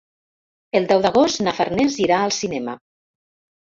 El 0.79 0.87
deu 0.93 1.03
d'agost 1.03 1.43
na 1.47 1.55
Farners 1.59 1.99
irà 2.07 2.21
al 2.23 2.35
cinema. 2.39 2.77